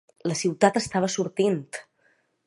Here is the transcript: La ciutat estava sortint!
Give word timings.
La 0.29 0.35
ciutat 0.39 0.79
estava 0.81 1.09
sortint! 1.17 1.61